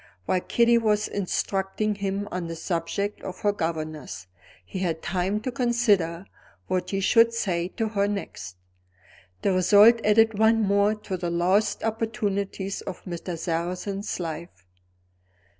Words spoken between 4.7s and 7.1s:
had time to consider what he